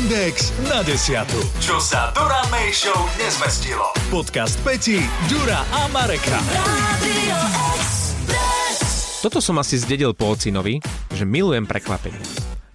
[0.00, 1.36] Index na desiatu.
[1.60, 3.84] Čo sa Dura May Show nezmestilo.
[4.08, 4.96] Podcast Peti,
[5.28, 6.40] Dura a Mareka.
[9.20, 10.80] Toto som asi zdedil po ocinovi,
[11.12, 12.16] že milujem prekvapenie.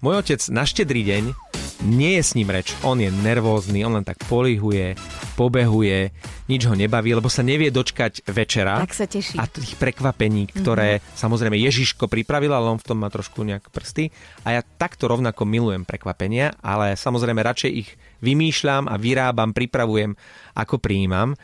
[0.06, 1.45] Môj otec na štedrý deň
[1.84, 2.72] nie je s ním reč.
[2.86, 4.96] On je nervózny, on len tak polihuje,
[5.36, 6.14] pobehuje,
[6.48, 8.80] nič ho nebaví, lebo sa nevie dočkať večera.
[8.80, 9.36] Tak sa teší.
[9.36, 11.18] A tých prekvapení, ktoré mm-hmm.
[11.18, 14.14] samozrejme Ježiško pripravil, ale on v tom má trošku nejak prsty.
[14.46, 17.88] A ja takto rovnako milujem prekvapenia, ale samozrejme radšej ich
[18.24, 20.16] vymýšľam a vyrábam, pripravujem,
[20.56, 21.36] ako prijímam.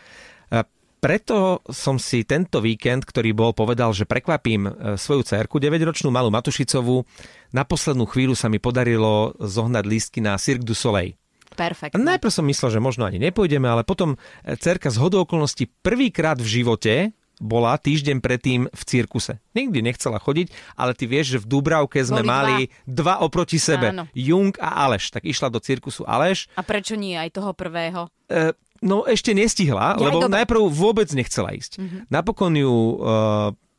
[1.03, 6.31] Preto som si tento víkend, ktorý bol, povedal, že prekvapím e, svoju cerku, 9-ročnú malú
[6.31, 7.03] Matušicovú.
[7.51, 11.19] Na poslednú chvíľu sa mi podarilo zohnať lístky na Cirque du Soleil.
[11.59, 11.99] Perfektne.
[11.99, 16.39] Najprv som myslel, že možno ani nepôjdeme, ale potom e, cerka z hodou okolností prvýkrát
[16.39, 16.95] v živote
[17.43, 19.43] bola týždeň predtým v cirkuse.
[19.59, 22.57] Nikdy nechcela chodiť, ale ty vieš, že v Dubravke sme Boli mali
[22.87, 23.19] dva.
[23.27, 23.91] oproti sebe.
[23.91, 24.07] Áno.
[24.15, 25.11] Jung a Aleš.
[25.11, 26.47] Tak išla do cirkusu Aleš.
[26.55, 28.07] A prečo nie aj toho prvého?
[28.31, 30.43] E, no ešte nestihla, Ja, lebo dobre.
[30.43, 31.79] najprv vôbec nechcela ísť.
[32.11, 32.95] Napokon ju e,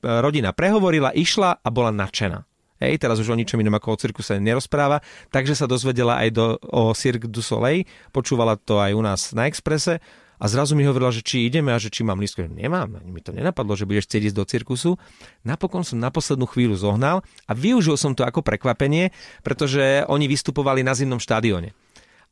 [0.01, 2.43] rodina prehovorila, išla a bola nadšená.
[2.81, 4.99] Hej, teraz už o ničom inom ako o cirkuse nerozpráva,
[5.31, 9.47] takže sa dozvedela aj do, o Cirque du Soleil, počúvala to aj u nás na
[9.47, 10.03] Exprese
[10.35, 12.43] a zrazu mi hovorila, že či ideme a že či mám lístko.
[12.51, 14.91] Nemám, ani mi to nenapadlo, že budeš chcieť ísť do cirkusu.
[15.47, 19.15] Napokon som na poslednú chvíľu zohnal a využil som to ako prekvapenie,
[19.47, 21.71] pretože oni vystupovali na zimnom štadióne.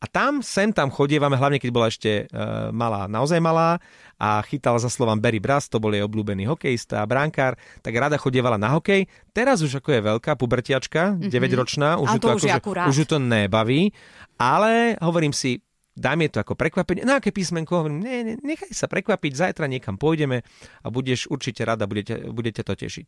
[0.02, 2.42] A tam, sem tam chodievame, hlavne keď bola ešte e,
[2.74, 3.78] malá, naozaj malá
[4.18, 7.54] a chytala za slovám Barry Brass, to bol jej obľúbený hokejista a brankár,
[7.86, 9.06] tak rada chodievala na hokej.
[9.30, 12.96] Teraz už ako je veľká pubertiačka, 9-ročná, A už, ju to to, už akože- už
[12.98, 13.94] ju to nebaví,
[14.42, 15.62] ale hovorím si,
[15.94, 17.06] dám je to ako prekvapenie.
[17.06, 17.86] Na aké písmenko?
[17.86, 20.42] Hovorím, ne, ne, nechaj sa prekvapiť, zajtra niekam pôjdeme
[20.82, 23.06] a budeš určite rada, budete, budete to tešiť.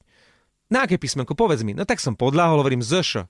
[0.69, 1.33] Na aké písmenko?
[1.33, 1.73] Povedz mi.
[1.73, 3.25] No tak som podľahol, hovorím ZŠ.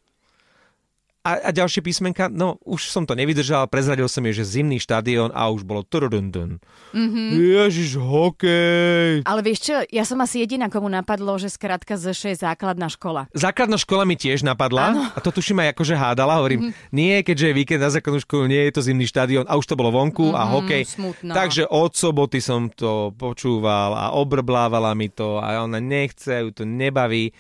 [1.23, 5.31] A, a ďalšie písmenka, no už som to nevydržal, prezradil som jej, že zimný štadión
[5.31, 6.59] a už bolo trudundun.
[6.91, 7.27] Mm-hmm.
[7.39, 9.23] Ježiš, hokej.
[9.23, 13.31] Ale vieš čo, ja som asi jediná, komu napadlo, že skrátka ZŠ je základná škola.
[13.31, 15.07] Základná škola mi tiež napadla Áno.
[15.15, 16.43] a to tuším aj akože hádala.
[16.43, 16.91] Hovorím, mm-hmm.
[16.91, 19.79] nie, keďže je víkend na základnú školu, nie je to zimný štadión a už to
[19.79, 20.83] bolo vonku mm-hmm, a hokej.
[20.83, 21.31] smutno.
[21.31, 26.67] Takže od soboty som to počúval a obrblávala mi to a ona nechce, ju to
[26.67, 27.31] nebaví.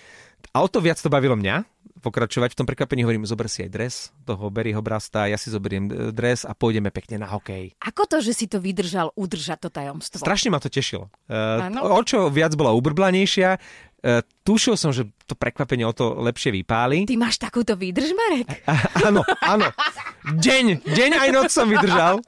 [0.53, 1.65] A o to viac to bavilo mňa,
[2.05, 3.01] pokračovať v tom prekvapení.
[3.01, 6.93] Hovorím, zober si aj dres toho Berryho Brasta, ja si zoberiem e, dres a pôjdeme
[6.93, 7.73] pekne na hokej.
[7.81, 10.21] Ako to, že si to vydržal udržať to tajomstvo?
[10.21, 11.09] Strašne ma to tešilo.
[11.25, 11.89] Uh, Áno.
[11.89, 17.09] o čo viac bola ubrblanejšia, uh, tušil som, že to prekvapenie o to lepšie vypáli.
[17.09, 18.61] Ty máš takúto výdrž, Marek?
[18.69, 19.73] A- Áno, áno.
[20.37, 22.21] Deň, deň aj noc som vydržal.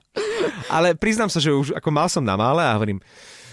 [0.74, 2.98] Ale priznám sa, že už ako mal som na mále a hovorím,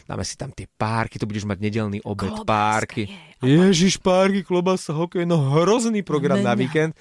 [0.06, 3.02] dáme si tam tie párky, to budeš mať nedelný obed, Klobáska, párky.
[3.42, 3.48] je.
[3.48, 6.62] Ježiš, párky, klobasa, hokej, no hrozný program na Mňa.
[6.62, 6.92] víkend.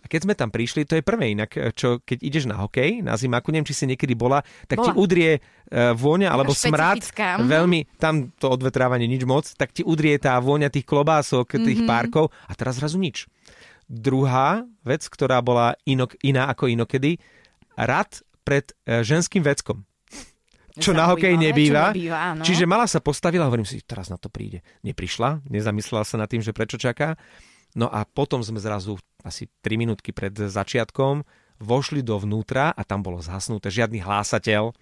[0.00, 3.20] A keď sme tam prišli, to je prvé inak, čo keď ideš na hokej, na
[3.20, 4.96] zimáku, neviem, či si niekedy bola, tak ti Bola.
[4.96, 7.44] udrie uh, vôňa alebo smrad, mhm.
[7.44, 12.32] veľmi, tam to odvetrávanie nič moc, tak ti udrie tá vôňa tých klobások, tých párkov
[12.48, 13.28] a teraz zrazu nič.
[13.90, 17.18] Druhá vec, ktorá bola inok, iná ako inokedy,
[17.74, 19.82] rad pred e, ženským veckom.
[20.80, 21.92] Čo na hokej nebýva.
[21.92, 22.42] Čo nebýva áno.
[22.42, 24.64] Čiže mala sa postavila, hovorím si, teraz na to príde.
[24.82, 27.20] Neprišla, nezamyslela sa nad tým, že prečo čaká.
[27.76, 31.22] No a potom sme zrazu asi 3 minútky pred začiatkom
[31.60, 34.72] vošli dovnútra a tam bolo zhasnuté žiadny hlásateľ,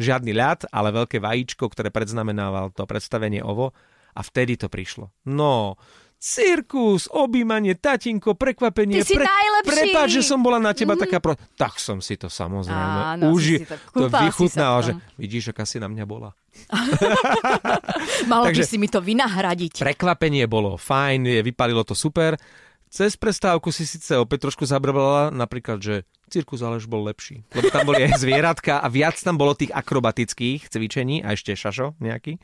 [0.00, 3.76] žiadny ľad, ale veľké vajíčko, ktoré predznamenával to predstavenie ovo
[4.16, 5.12] a vtedy to prišlo.
[5.28, 5.76] No,
[6.22, 9.02] cirkus, objímanie, tatinko, prekvapenie.
[9.02, 9.70] Ty si najlepší!
[9.74, 11.34] Prepáč, že som bola na teba taká pro...
[11.58, 13.66] Tak som si to samozrejme Áno, uži...
[13.66, 16.30] to- to kúpal si vychutnal, sa v že vidíš, aká si na mňa bola.
[18.30, 19.82] Malo by takže- si mi to vynahradiť.
[19.82, 22.38] Prekvapenie bolo fajn, vypalilo to super.
[22.86, 27.40] Cez prestávku si síce opäť trošku zabrbala, napríklad, že cirkus Aleš bol lepší.
[27.50, 31.96] Lebo tam boli aj zvieratka a viac tam bolo tých akrobatických cvičení a ešte šašo
[31.98, 32.36] nejaký.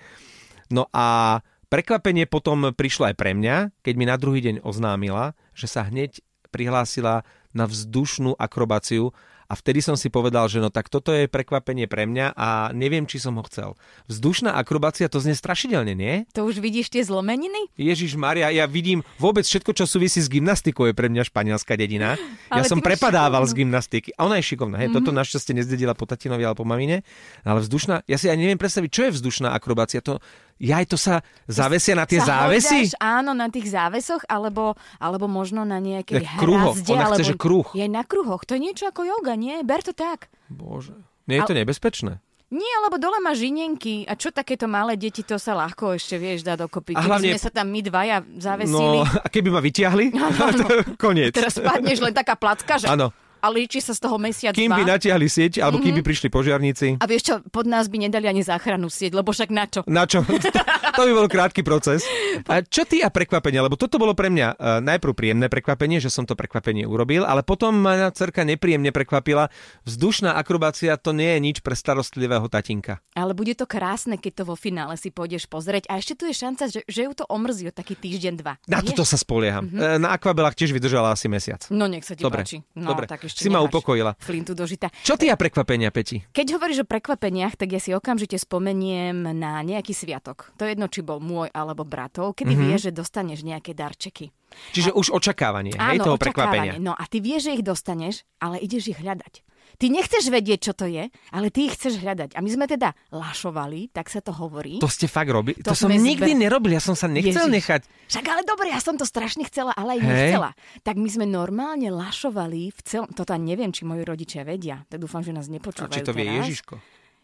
[0.73, 5.69] No a prekvapenie potom prišlo aj pre mňa, keď mi na druhý deň oznámila, že
[5.69, 9.13] sa hneď prihlásila na vzdušnú akrobáciu
[9.49, 13.09] a vtedy som si povedal, že no tak toto je prekvapenie pre mňa a neviem,
[13.09, 13.81] či som ho chcel.
[14.05, 16.29] Vzdušná akrobácia to znie strašidelne, nie?
[16.37, 17.73] To už vidíš tie zlomeniny?
[17.81, 22.21] Ježiš Maria, ja vidím vôbec všetko, čo súvisí s gymnastikou, je pre mňa španielská dedina.
[22.53, 23.53] Ja som prepadával šikovnú.
[23.57, 24.09] z gymnastiky.
[24.21, 24.77] A ona je šikovná.
[24.85, 27.01] Hej, toto našťastie nezdedila po tatinovi alebo po mamine.
[27.41, 30.05] Ale vzdušná, ja si ani neviem predstaviť, čo je vzdušná akrobácia.
[30.05, 30.21] To,
[30.59, 32.85] ja aj to sa zavesia na tie Sa závesy?
[32.85, 36.75] hľadáš, áno, na tých závesoch, alebo, alebo možno na nejakej Tak kruhoch.
[36.75, 36.93] hrazde.
[36.93, 37.69] Ona chce, že kruh.
[37.73, 38.43] Je na kruhoch.
[38.43, 39.63] To je niečo ako joga, nie?
[39.63, 40.27] Ber to tak.
[40.49, 40.95] Bože.
[41.25, 42.19] Nie je to nebezpečné?
[42.49, 44.03] Nie, lebo dole má žinenky.
[44.03, 46.93] A čo takéto malé deti, to sa ľahko ešte, vieš, dá dokopy.
[46.93, 50.07] A Keby hlavne- sme sa tam my dvaja zavesili, No, a keby ma vyťahli,
[50.59, 50.67] to
[50.97, 51.31] koniec.
[51.31, 52.89] teraz spadneš len taká placka, že...
[52.89, 53.13] Áno.
[53.39, 54.99] A líči sa z toho mesiac Kým by dva.
[54.99, 56.99] natiahli sieť, alebo kým by prišli požiarníci.
[56.99, 59.81] A vieš čo, pod nás by nedali ani záchranu sieť, lebo však na čo?
[59.87, 60.27] Na čo?
[60.99, 62.03] to by bol krátky proces.
[62.51, 63.63] A čo ty a prekvapenie?
[63.63, 67.47] Lebo toto bolo pre mňa uh, najprv príjemné prekvapenie, že som to prekvapenie urobil, ale
[67.47, 69.47] potom ma cerka nepríjemne prekvapila.
[69.87, 72.99] Vzdušná akrobácia to nie je nič pre starostlivého tatinka.
[73.15, 75.87] Ale bude to krásne, keď to vo finále si pôjdeš pozrieť.
[75.87, 78.59] A ešte tu je šanca, že, že ju to omrzí o taký týždeň, dva.
[78.67, 79.71] Na toto sa spolieham.
[79.71, 80.03] Mm-hmm.
[80.03, 81.63] Na akvabelách tiež vydržala asi mesiac.
[81.71, 82.59] No nech sa ti Dobre, páči.
[82.75, 83.07] No, dobre.
[83.07, 84.19] tak ešte Si ma upokojila.
[84.19, 84.91] Flintu dožita.
[85.07, 86.27] Čo ty a prekvapenia, Peti?
[86.35, 90.51] Keď hovoríš o prekvapeniach, tak ja si okamžite spomeniem na nejaký sviatok.
[90.59, 92.55] To je jedno, či bol môj alebo bratov, kedy Mhm.
[92.55, 92.69] mm-hmm.
[92.69, 94.33] vieš, že dostaneš nejaké darčeky.
[94.73, 96.77] Čiže už očakávanie, hej, toho prekvapenia.
[96.79, 99.45] No a ty vieš, že ich dostaneš, ale ideš ich hľadať.
[99.77, 102.33] Ty nechceš vedieť, čo to je, ale ty ich chceš hľadať.
[102.33, 104.81] A my sme teda lašovali, tak sa to hovorí.
[104.81, 105.61] To ste fakt robili?
[105.61, 107.55] To, To som nikdy zbe- nerobil, ja som sa nechcel Ježiš.
[107.55, 107.83] nechať.
[108.09, 110.09] Však ale dobre, ja som to strašne chcela, ale aj Hej.
[110.09, 110.51] nechcela.
[110.81, 113.07] Tak my sme normálne lašovali v celom...
[113.09, 114.83] Toto neviem, či moji rodičia vedia.
[114.85, 116.37] Tak dúfam, že nás A nepočúvajú či to vie teraz.
[116.43, 116.75] Ježiško?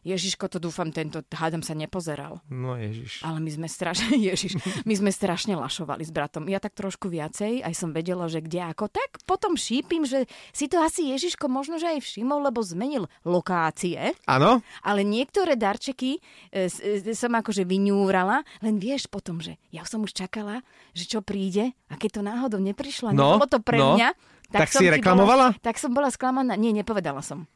[0.05, 2.45] Ježiško, to dúfam, tento hádam sa nepozeral.
[2.53, 3.25] No Ježiš.
[3.25, 6.45] Ale my sme strašne, Ježiš, my sme strašne lašovali s bratom.
[6.53, 8.93] Ja tak trošku viacej, aj som vedela, že kde ako.
[8.93, 14.13] Tak potom šípim, že si to asi Ježiško možno, že aj všimol, lebo zmenil lokácie.
[14.29, 14.61] Áno?
[14.85, 16.21] Ale niektoré darčeky
[16.53, 20.61] e, e, som akože vyňúrala, len vieš potom, že ja som už čakala,
[20.93, 23.97] že čo príde a keď to náhodou neprišlo, a No, nebolo to pre no.
[23.97, 24.13] mňa,
[24.53, 25.57] Tak som si reklamovala?
[25.57, 26.55] Bola, tak som bola sklamaná.
[26.55, 27.49] Nie, nepovedala som.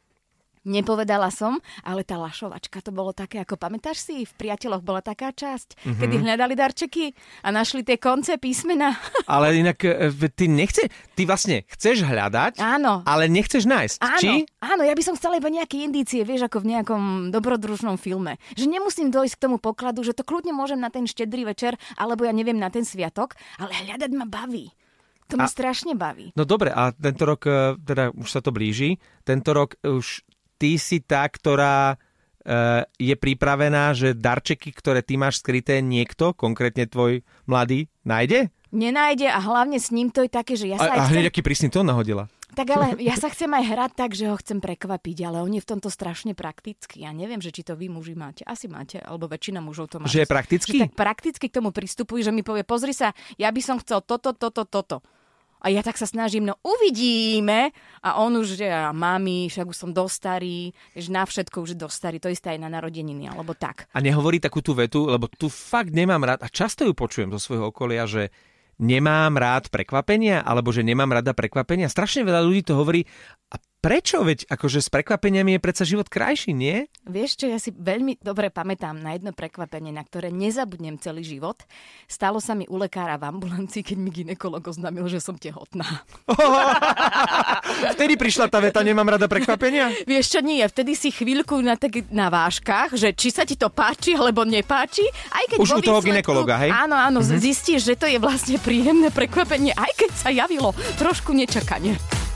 [0.67, 5.31] Nepovedala som, ale tá lašovačka to bolo také, ako pamätáš si, v priateľoch bola taká
[5.31, 5.99] časť, mm-hmm.
[6.01, 7.05] kedy hľadali darčeky
[7.45, 8.97] a našli tie konce písmena.
[9.31, 13.05] Ale inak e, ty nechce, ty vlastne chceš hľadať, Áno.
[13.05, 13.97] ale nechceš nájsť.
[14.01, 14.33] Áno, Či?
[14.63, 17.03] áno, ja by som chcela iba nejaké indície, vieš, ako v nejakom
[17.35, 18.41] dobrodružnom filme.
[18.57, 22.25] Že nemusím dojsť k tomu pokladu, že to kľudne môžem na ten štedrý večer, alebo
[22.25, 24.73] ja neviem, na ten sviatok, ale hľadať ma baví.
[25.29, 26.33] To ma A- strašne baví.
[26.33, 28.97] No dobre, a tento rok, e, teda už sa to blíži,
[29.29, 30.25] tento rok už
[30.59, 31.97] ty si tá, ktorá e,
[32.99, 38.51] je pripravená, že darčeky, ktoré ty máš skryté, niekto, konkrétne tvoj mladý, nájde?
[38.69, 41.13] Nenájde a hlavne s ním to je také, že ja sa A, a aj chcem...
[41.17, 42.29] hneď aký prísny to nahodila.
[42.53, 45.61] Tak ale ja sa chcem aj hrať tak, že ho chcem prekvapiť, ale on je
[45.61, 47.05] v tomto strašne praktický.
[47.05, 48.43] Ja neviem, že či to vy muži máte.
[48.49, 50.09] Asi máte, alebo väčšina mužov to má.
[50.09, 50.79] Že je praktický?
[50.81, 54.01] Že tak prakticky k tomu pristupujú, že mi povie, pozri sa, ja by som chcel
[54.01, 55.05] toto, toto, toto.
[55.59, 57.75] A ja tak sa snažím, no uvidíme.
[58.03, 61.75] A on už, že a mami, však už som dosť starý, že na všetko už
[61.75, 62.17] je dosť starý.
[62.23, 63.91] To isté aj na narodeniny, alebo tak.
[63.91, 67.43] A nehovorí takú tú vetu, lebo tu fakt nemám rád, a často ju počujem zo
[67.43, 68.31] svojho okolia, že
[68.79, 71.91] nemám rád prekvapenia, alebo že nemám rada prekvapenia.
[71.91, 73.03] Strašne veľa ľudí to hovorí.
[73.51, 74.21] A prečo?
[74.27, 76.87] Veď akože s prekvapeniami je predsa život krajší, nie?
[77.07, 81.63] Vieš čo, ja si veľmi dobre pamätám na jedno prekvapenie, na ktoré nezabudnem celý život.
[82.11, 85.87] Stalo sa mi u lekára v ambulancii, keď mi ginekolog oznámil, že som tehotná.
[87.97, 89.91] Vtedy prišla tá veta, nemám rada prekvapenia?
[90.05, 93.71] Vieš čo, nie, vtedy si chvíľku na, tak, na váškach, že či sa ti to
[93.71, 96.71] páči alebo nepáči, aj keď Už u toho výsledku- ginekologa, hej?
[96.75, 97.41] Áno, áno, mm-hmm.
[97.41, 102.18] zistíš, že to je vlastne príjemné prekvapenie, aj keď sa javilo trošku nečakane.